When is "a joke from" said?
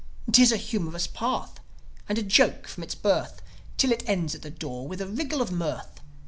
2.17-2.81